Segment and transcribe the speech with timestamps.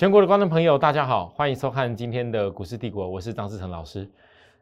[0.00, 4.10] 全国的观众朋友，大家好，欢迎收看今天的股市帝国，我是张志成老师。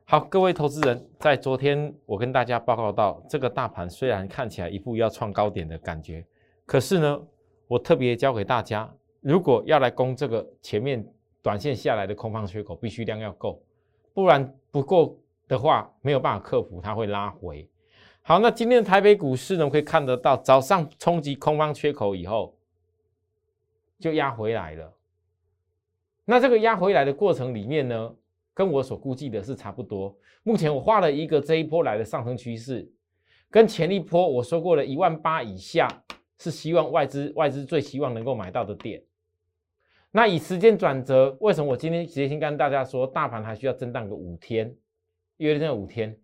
[0.05, 6.27] 好，各位投资人，在昨天我跟大家报告到，这个大盘虽然看起来一步要创高点的感觉，
[6.67, 7.21] 可是呢，
[7.69, 11.07] 我特别教给大家，如果要来攻这个前面
[11.41, 13.63] 短线下来的空方缺口，必须量要够，
[14.13, 15.17] 不然不够
[15.47, 17.71] 的话，没有办法克服，它会拉回。
[18.23, 22.59] 好，那今天的台北股市呢，可以看得到，早上冲击空方缺口以后，
[24.01, 24.95] 就压回来了。
[26.31, 28.15] 那这个压回来的过程里面呢，
[28.53, 30.15] 跟我所估计的是差不多。
[30.43, 32.87] 目前我画了一个这一波来的上升趋势，
[33.49, 35.89] 跟前一波我说过了一万八以下
[36.39, 39.03] 是希望外资外资最希望能够买到的点。
[40.11, 44.77] 那以时间转折，为什么我今天直接先跟大家说，大盘还需要震荡个五天，
[45.39, 46.15] 约这五天，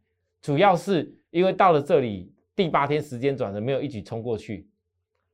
[0.43, 4.69] 主要是因为到了这里第八天时间转折没有一举冲过去。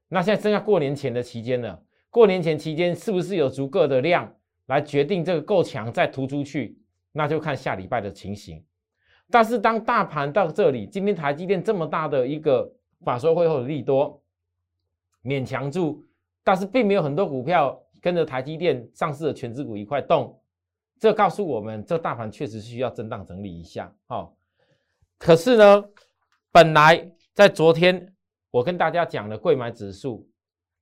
[0.06, 4.32] 那现在剩下过年前的期间了，过年前期间是不是有足够的量？
[4.70, 6.78] 来决定这个够强再突出去，
[7.10, 8.64] 那就看下礼拜的情形。
[9.28, 14.22] 但是当大盘到这里，今天台积电这么大的一个法说会后的利多
[15.24, 16.04] 勉强住，
[16.44, 20.40] 但是并没有很多股票跟着台积电上市的全资股一块动，
[21.00, 23.92] 这告诉我们这大盘确实需要震荡整理一下。
[24.06, 24.36] 好，
[25.18, 25.84] 可是呢，
[26.52, 28.14] 本来在昨天
[28.52, 30.30] 我跟大家讲的贵买指数，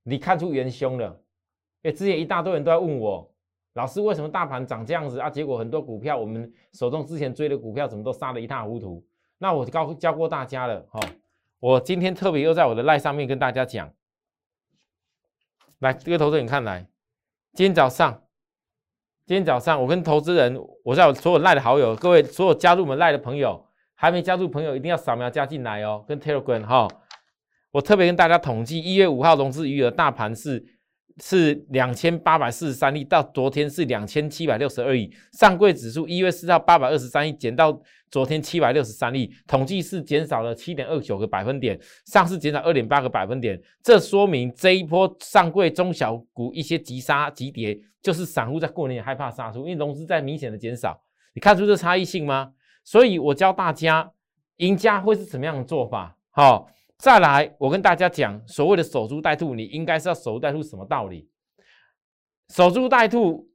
[0.03, 1.07] 你看出元凶了，
[1.81, 3.27] 因为之前一大堆人都在问我。
[3.73, 5.29] 老师，为什么大盘涨这样子啊？
[5.29, 9.05] 结果很多股票，我们手中之前追的股票，怎么都杀得一塌糊涂？
[9.37, 10.99] 那我教教过大家了哈。
[11.59, 13.93] 我今天特别又在我的赖上面跟大家讲，
[15.79, 16.87] 来，这个投资人看来，
[17.53, 18.23] 今天早上，
[19.27, 26.87] 今天早上我跟投资人，我在我所有赖的好友，各位所有加入我们赖的朋友，还没加入朋友一定要扫描加进来哦，跟 Telegram 哈。
[27.71, 30.78] 我特别跟大家统计，一月五号融资余额大盘是。
[31.21, 35.11] 是两千八百四十三亿，到昨天是两千七百六十二亿。
[35.33, 43.59] 上柜指数一月四号八百二十三亿，减到昨天七百六十三亿，统计是减少了七点二九个百分点，上市减少二点八个百分点。
[43.83, 51.01] 这说明这一波上柜中小股一些急杀急跌，就是散户在过年害怕杀出，因为融资在明显的减少。
[51.33, 52.51] 你看出这差异性吗？
[52.83, 54.11] 所以我教大家，
[54.57, 56.17] 赢家会是什么样的做法？
[56.31, 56.69] 好。
[56.99, 61.29] 再来，我跟大家讲，所谓的守株待兔，你应该是要守株待兔什么道理？
[62.49, 63.49] 守株待兔，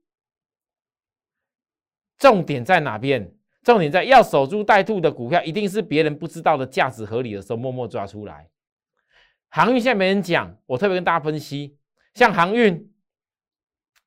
[2.17, 3.35] 重点在哪边？
[3.63, 8.49] 重点在要守株待兔的股票，一定是别人不知道的价值合理的时候，默默抓出来。
[9.51, 11.77] 航运现在没人讲，我特别跟大家分析，
[12.15, 12.91] 像航运，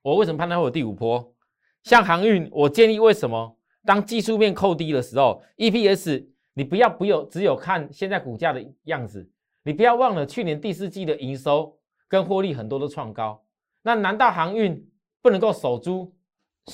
[0.02, 1.36] 我为什么判断会有第五波？
[1.84, 3.60] 像航运，我建议为什么？
[3.86, 6.26] 当技术面扣低的时候，EPS。
[6.58, 9.30] 你不要不有只有看现在股价的样子，
[9.62, 13.40] 你不要忘了去年第四季的营收跟获利很多都创高，
[13.84, 14.90] 那难道航运
[15.22, 16.12] 不能够守株，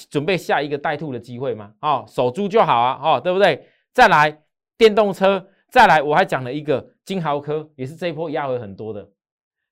[0.10, 1.74] 准备下一个带兔的机会吗？
[1.82, 3.68] 哦，守株就好啊，哦，对不对？
[3.92, 4.42] 再来
[4.78, 9.12] 电动车，再来我还讲了一个金豪科，也是这一波压回很多的，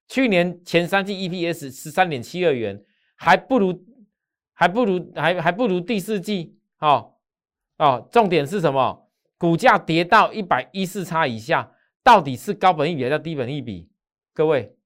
[0.10, 2.84] 去年前三季 EPS 十三点七二元，
[3.16, 3.82] 还不如
[4.52, 7.14] 还不如还还不如第四季，哦
[7.78, 9.01] 哦，重点是什么？
[9.42, 13.90] 股价跌到一百一四差以下，到底是高本一比还是低本一比？
[14.36, 14.78] 各位，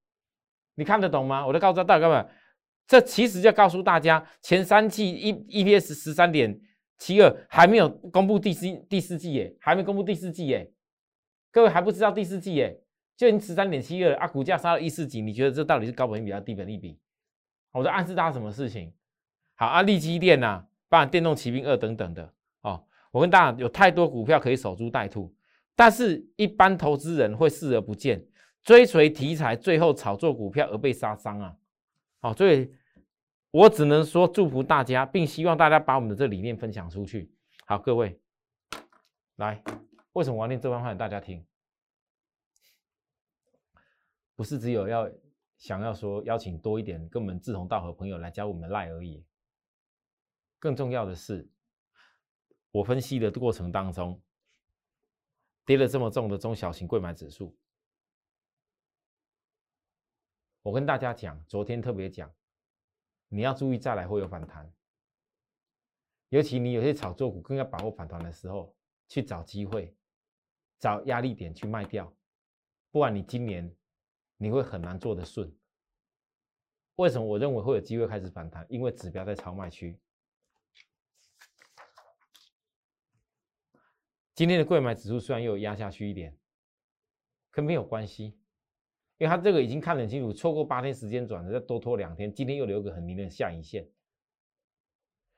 [0.76, 1.46] 你看得懂吗？
[1.46, 2.26] 我都告诉大家，各位，
[2.88, 6.58] 这其实就告诉大家，前三季 E EPS 十三点
[6.98, 10.72] 七二还没有公布第四第四季耶，还没公布第四季耶，
[11.52, 12.82] 各位还不知道第四季耶，
[13.18, 16.98] 就已经十三点七二啊，股价杀到一四几，你觉得这到底是高本一比还是低本一比？
[17.74, 18.94] 我在暗示大家什么事情？
[19.56, 22.82] 好啊，利基电呐，包含电动骑兵二等等的哦。
[23.16, 25.34] 我跟大家有太多股票可以守株待兔，
[25.74, 28.22] 但是一般投资人会视而不见，
[28.62, 31.56] 追随题材，最后炒作股票而被杀伤啊！
[32.20, 32.70] 好，所以
[33.52, 37.32] 我只能说祝福大家，并希望大家把我们的这理念分享出去。
[37.66, 38.20] 好，各位，
[39.38, 39.64] 来，
[40.12, 41.42] 为什么我要念这番话给大家听？
[44.36, 45.10] 不是只有要
[45.58, 49.24] 想要说邀请多一点跟我们志同道合朋友来加我们赖而已，
[50.60, 51.48] 更重要的是。
[52.76, 54.22] 我分析的过程当中，
[55.64, 57.56] 跌了这么重的中小型贵买指数，
[60.62, 62.30] 我跟大家讲，昨天特别讲，
[63.30, 64.70] 你要注意再来会有反弹，
[66.28, 68.76] 尤其你有些炒作股更要把握反弹的时候，
[69.08, 69.96] 去找机会，
[70.78, 72.14] 找压力点去卖掉，
[72.92, 73.74] 不然你今年
[74.36, 75.50] 你会很难做得顺。
[76.96, 78.66] 为什么我认为会有机会开始反弹？
[78.68, 79.98] 因为指标在超卖区。
[84.36, 86.38] 今天的贵买指数虽然又压下去一点，
[87.50, 88.38] 可没有关系。
[89.18, 93.88] 因为它这个已经看得很清楚，错过八天时间转的，再多拖两天，今天又留个很明的下影线。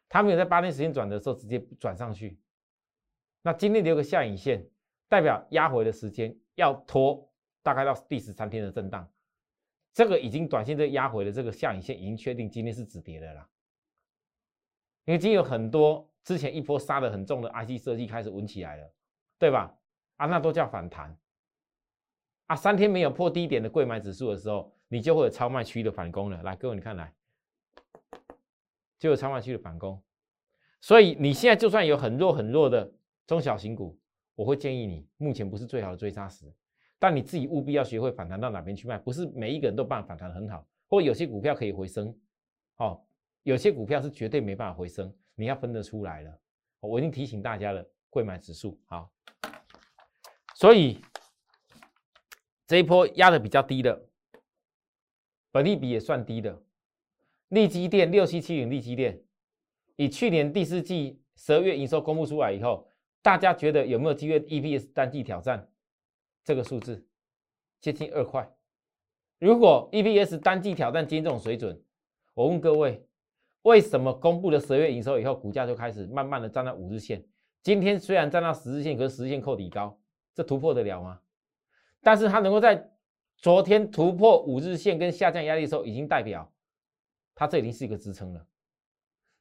[0.10, 2.40] 它没有在八天时间转的时候直接转上去，
[3.44, 4.68] 那今天留个下影线，
[5.08, 9.08] 代表压回的时间要拖大概到第十三天的震荡。
[9.94, 13.48] 这个已经短线这压回的这个下影线已经确定今天是止跌的啦，
[15.08, 18.94] 因为今天有很多之前一波杀的很重的 IC 设计开始稳起来了，
[19.40, 19.74] 对吧？
[20.18, 21.18] 啊，那都叫反弹。
[22.48, 26.44] 啊，三天没有破低点的贵买指数的时候，你就会有超卖区的反攻了。
[26.44, 27.14] 来，各位你看来，
[29.00, 30.02] 就有超卖区的反攻。
[30.82, 32.92] 所以你现在就算有很弱很弱的
[33.26, 33.98] 中小型股，
[34.36, 36.54] 我会建议你目前不是最好的追杀时。
[37.00, 42.14] 但你自己务必要学会反弹到哪边去卖，不是每一个人都办反弹很好，或有些股票可以回升，
[42.76, 43.02] 哦，
[43.48, 46.38] 有些股票是绝对没办法回升，你要分得出来了。
[46.82, 49.10] 我已经提醒大家了，贵买指数好，
[50.56, 51.00] 所以
[52.68, 54.10] 这一波压的比较低的，
[55.50, 56.62] 本利比也算低的，
[57.48, 59.24] 利基电六七七零利基电，
[59.96, 62.92] 以去年第四季十二月营收公布出来以后，
[63.22, 65.72] 大家觉得有没有机会 EPS 单季挑战？
[66.44, 67.08] 这个数字
[67.80, 68.54] 接近二块，
[69.40, 71.82] 如果 EPS 单季挑战今天这种水准，
[72.34, 73.07] 我问各位，
[73.68, 77.22] 为什么公布了十月营收以后，股价就开始慢慢的站到五日线？
[77.62, 80.00] 今天虽然站到十日线，可是十日线扣底高，
[80.34, 81.20] 这突破得了吗？
[82.02, 82.90] 但是它能够在
[83.36, 86.50] 昨天突破五日线跟下降压力的时候，已经代表
[87.36, 88.48] 它这已经是一个支撑了。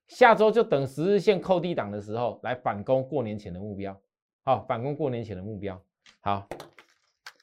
[0.08, 3.96] 下周就等十日线扣低档的时候来反攻过年前的目标，
[4.43, 5.81] 好，反攻过年前的目标，
[6.19, 6.49] 好。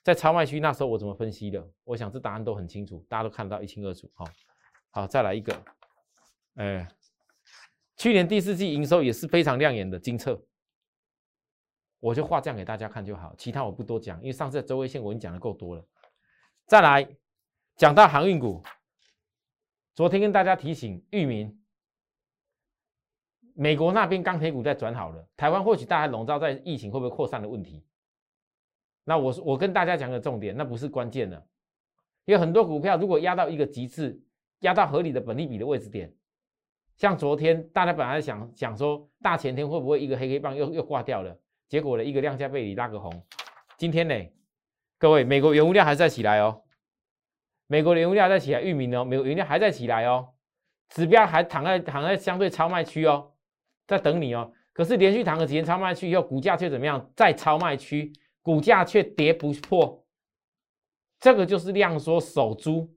[0.04, 1.66] 在超卖区那时候我怎么分析的？
[1.86, 4.12] 我想这答案都很清楚，大家都看得到一清二楚。
[4.14, 4.26] 好，
[4.92, 5.56] 好，再来一个，
[6.56, 6.88] 哎，
[7.98, 10.40] 去年第四季营收也是非常亮眼的金策，
[12.00, 15.86] 我就画这样给大家看就好，其他我不多讲，因为上次周围线我已经讲的够多了。
[16.68, 17.08] 再来
[17.76, 18.64] 讲到航运股，
[19.96, 21.60] 昨天跟大家提醒，域名，
[23.56, 27.84] 美国那边钢铁股在转好了，台湾或许大家笼罩在疫情会不会扩散的问题。
[29.04, 31.48] 那我我跟大家讲个重点，那不是关键的，
[32.26, 34.22] 因为很多股票如果压到一个极致，
[34.60, 36.16] 压到合理的本利比的位置点，
[37.04, 43.12] 像昨天大家本来想想说大前天会不会一个黑黑棒又又挂掉了，结果呢一个量价背离拉个红，
[43.76, 44.16] 今天呢，
[44.98, 46.64] 各位美国原物料还在起来哦，
[47.68, 50.30] 美国原物料在起来，玉米呢，美国原料还在起来哦，
[50.88, 53.34] 指标还躺在躺在相对超卖区哦，
[53.86, 58.14] 在等你哦，可是连续躺了几天超卖区以后，股价却怎么样，在超卖区。
[58.42, 60.06] 股价却跌不破，
[61.20, 62.94] 这个就是量缩守株，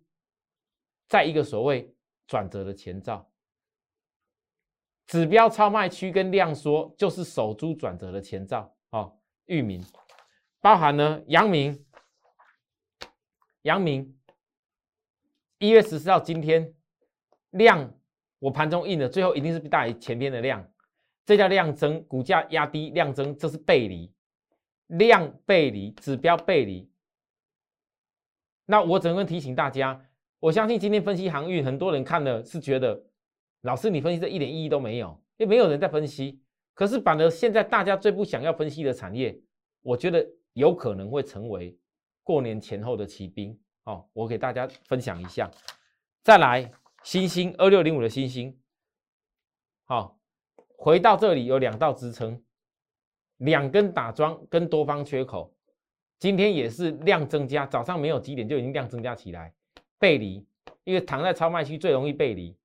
[1.08, 1.92] 在一个所谓
[2.28, 3.28] 转折的前兆。
[5.06, 8.74] 指标超卖区跟量缩就是守株转折的前兆。
[8.90, 9.84] 哦，域名
[10.60, 11.84] 包含呢，阳明，
[13.62, 14.16] 阳明
[15.58, 16.74] 一月十四号今天
[17.50, 17.94] 量
[18.38, 20.68] 我盘中印的，最后一定是大于前天的量，
[21.24, 24.12] 这叫量增，股价压低量增，这是背离。
[24.88, 26.88] 量背离，指标背离。
[28.66, 30.00] 那我整个提醒大家，
[30.38, 33.04] 我相信今天分析航运，很多人看了是觉得，
[33.66, 35.08] 老师你分析这一点意义都没有，
[35.38, 36.40] 因为没有人在分析。
[36.72, 39.36] 可是反而现在大家最不想要分析的产业，
[39.82, 41.76] 我觉得有可能会成为
[42.22, 43.58] 过年前后的骑兵。
[43.84, 45.50] 哦，我给大家分享一下。
[46.22, 46.70] 再来，
[47.02, 48.56] 星星二六零五的星星，
[49.84, 50.16] 好，
[50.76, 52.40] 回到这里有两道支撑。
[53.38, 55.54] 两根打桩跟多方缺口，
[56.18, 59.52] 今天也是量增加，早上没有几点就已经量增加起来，
[59.98, 60.46] 背离，
[60.84, 62.56] 因为躺在超卖区最容易背离。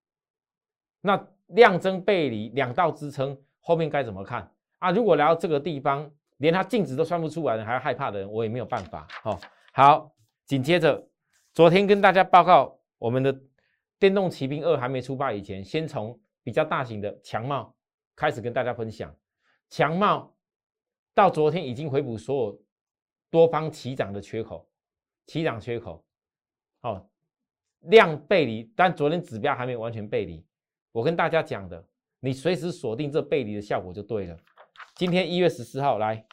[1.02, 4.92] 那量增背离两道支撑，后面该怎么看啊？
[4.92, 9.08] 如果来到这个地方，连它净值都算不出来，还要害怕的人，我也没有办法。
[9.24, 9.40] 哦，
[9.74, 10.12] 好，
[10.46, 11.08] 紧接着
[11.54, 13.38] 昨天跟大家报告，我们的
[14.00, 17.76] 电动骑兵二还没出发以前，先从比较大型的强茂
[18.16, 19.14] 开始跟大家分享，
[19.70, 20.34] 强茂。
[21.14, 22.62] 到昨天已经回补所有
[23.30, 24.66] 多方齐涨的缺口，
[25.28, 26.06] 齐涨缺口，
[26.80, 27.06] 好
[27.82, 30.42] 量背离，但昨天指标还没有完全背离。
[30.92, 31.84] 我跟大家讲的，
[32.20, 34.38] 你随时锁定这背离的效果就对了。
[34.96, 36.26] 今天一月十四号来，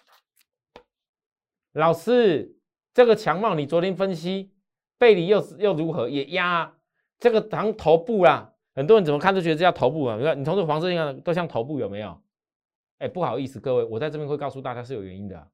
[1.73, 2.57] 老师，
[2.93, 4.53] 这个强貌你昨天分析
[4.99, 6.09] 背离又是又如何？
[6.09, 6.77] 也压
[7.19, 8.53] 这个当头部啦。
[8.75, 10.17] 很多人怎么看都觉得这叫头部啊？
[10.17, 12.21] 你看你从这黄色线看都像头部，有没有？
[12.99, 15.51] 哎，不好意思，各位，我在这边会告诉大家是有原因的。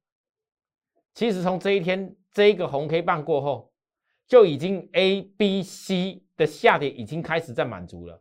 [1.14, 3.70] 其实从这一天这一个红 K 棒过后，
[4.26, 8.20] 就已经 A、B、C 的下跌已经开始在满足了。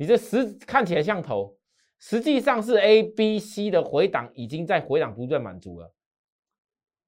[0.00, 1.54] 你这实看起来像头，
[1.98, 5.92] 实际上是 A、B、C 的回档已经在回档不断满足了。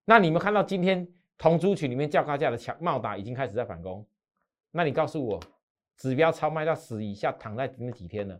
[0.05, 1.09] 那你们看到今天
[1.39, 4.07] 同族群里面较高价的强茂达已经开始在反攻。
[4.73, 5.41] 那你告诉我，
[5.97, 8.39] 指标超卖到十以下，躺在那几天了？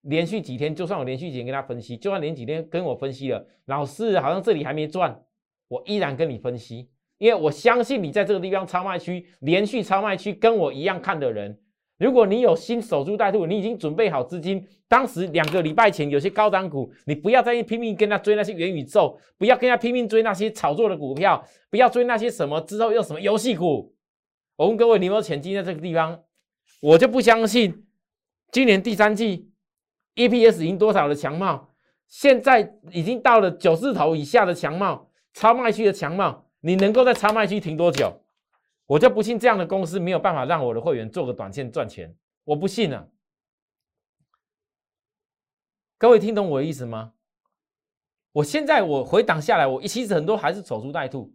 [0.00, 5.24] 连续几天，就算我连续几天跟他分析，就算连几天跟我分析了，老师好像这里还没赚，
[5.68, 11.56] 我依然跟你分析，因为我相信你在这个地方超卖区连续超卖区跟我一样看的人，
[11.98, 23.94] 如果你有心守株待兔，你已经准备好资金，当时两个礼拜前有些高档股，你不要再拼命跟他追那些元宇宙，不要跟他拼命追那些炒作的股票，不要追那些什么之后又什么游戏股。
[24.56, 26.20] 我问各位，你有没有钱进在这个地方？
[26.80, 27.86] 我就不相信
[28.50, 29.50] 今年第三季。
[30.16, 31.74] EPS 赢多少的强貌？
[32.06, 38.23] 现在已经到了九字头以下的强貌，超卖区的强貌，你能够在超卖区停多久？
[38.86, 42.14] 我就不信这样的公司没有办法让我的会员做个短线赚钱，
[42.44, 43.06] 我不信啊！
[45.98, 47.12] 各位听懂我的意思吗？
[48.32, 51.32] 我现在我回档下来，我其实很多还是守株待兔，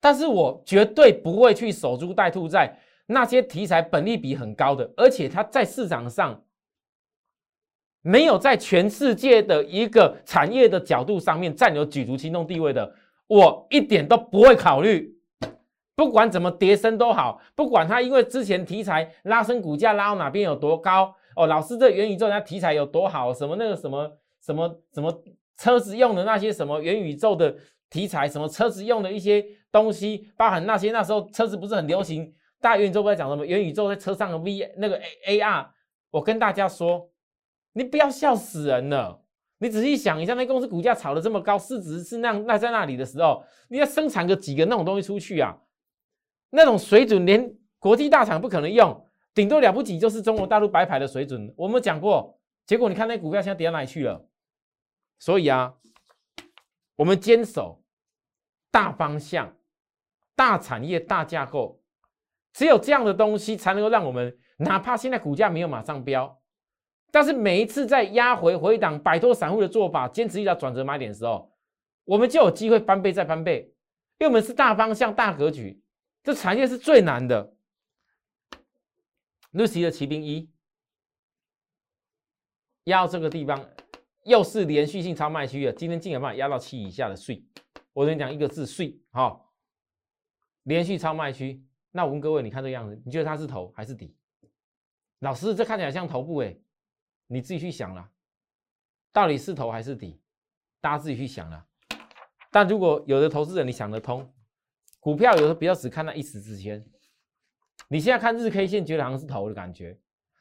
[0.00, 6.42] 但是我绝对不会去守株待兔在那些题材本利比很高的，而且它在市场上。
[8.02, 12.94] 没有在全世界的一个产业的角度上面占有举足轻重地位的，
[13.26, 15.15] 我一点都不会考虑。
[15.96, 25.22] 不管怎么跌升都好，不管它因为之前题材拉升股价拉到哪边有多高哦，老师这元宇宙那题材有多好，什么那个什么什么什么
[25.56, 27.56] 车子用的那些什么元宇宙的
[27.90, 35.66] 题材，什么车子用的一些东西，包含那些那时候车子不是很流行，大元宇宙不在讲什么元宇宙在车上的 V 那个 A AR，
[36.10, 37.10] 我跟大家说。
[37.78, 39.20] 你不要笑死人了！
[39.58, 45.54] 你仔细想一下，那公司股价炒得这么高，市值是那那在那里的时候，你要生产个几个那种东西出去啊？
[46.56, 51.52] 那种水准连国际大厂不可能用，顶多了不起就是中国大陆白牌的水准。
[51.54, 54.26] 我们讲过，结果你看那股票现在跌到哪里去了？
[55.18, 55.74] 所以啊，
[56.96, 57.82] 我们坚守
[58.70, 59.54] 大方向、
[60.34, 61.82] 大产业、大架构，
[62.54, 66.40] 只有这样的东西才能够让我们，哪怕现在股价没有马上飙。
[67.12, 71.52] 但是每一次在压回回档、摆脱散户的做法，坚持一条转折买点的时候，
[72.06, 73.70] 我们就有机会翻倍再翻倍。
[74.18, 75.78] 因为我们是大方向、大格局，
[76.26, 77.54] 这产业是最难的。
[79.52, 80.50] Lucy 的骑兵一
[82.82, 83.64] 压到这个地方，
[84.24, 85.72] 又是连续性超卖区了。
[85.72, 87.44] 今天竟然把压到七以下的税，
[87.92, 89.54] 我跟你讲一个字税，好，
[90.64, 91.64] 连续超卖区。
[91.92, 94.12] 那我问各位，你看这个样子，你觉得它是头还是底？
[95.20, 96.58] 老师，这看起来像头部哎。
[97.28, 98.10] 你自己去想了，
[99.12, 100.20] 到底是头还是底？
[100.80, 101.66] 大家自己去想了。
[102.50, 104.28] 但如果有的投资人你想得通，
[105.06, 106.84] 股票有时候比较只看那一时之间。
[107.86, 109.96] 你现在看日 K 线，觉得好像是头的感觉。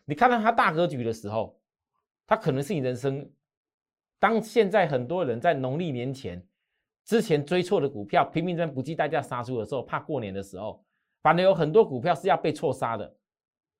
[0.05, 1.55] 你看到它大格局的时候，
[2.25, 3.29] 它可能是你人生。
[4.17, 6.43] 当现在很多人在农历年前
[7.03, 10.83] 之前追错的股票，拼命在不计代价杀出的时候，怕过年的时候，
[11.21, 13.15] 反而有很多股票是要被错杀的。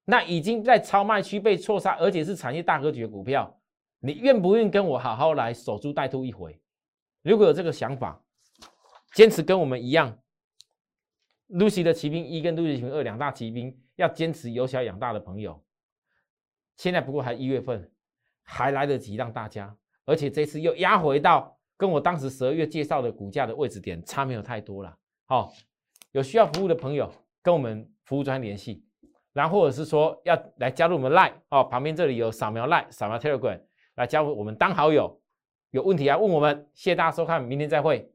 [0.04, 3.60] 那已经在超卖区被错杀，而且是产业大格局的股票，
[4.01, 6.62] 你愿不愿跟我好好来守株待兔一回？
[7.24, 8.22] 如果有这个想法，
[9.15, 10.15] 坚持跟我们一样
[11.50, 15.64] ，Lucy 的骑兵一跟 Lucy 骑兵二两大骑兵，要坚持由小养大的朋友，
[16.78, 17.92] 现在不过还一月份，
[18.44, 19.75] 还来得及让大家，
[20.06, 24.98] 而且这次又压回到跟我当时十二月介绍的股价的位置点差没有太多了。
[25.25, 25.54] 好，
[26.12, 27.12] 有需要服务的朋友
[27.42, 28.84] 跟我们服务专联系。
[29.34, 33.62] 然后或者是说要来加入我们 Line 哦，旁边这里有扫描 Line、扫描 Telegram
[33.96, 35.22] 来加入我们当好友。
[35.72, 38.15] 有问题要问我们，谢谢大家收看，明天再会。